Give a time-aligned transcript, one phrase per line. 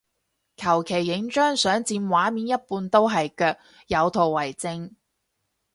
[0.57, 3.55] 求其影張相佔畫面一半都係腳，
[3.85, 4.93] 有圖為證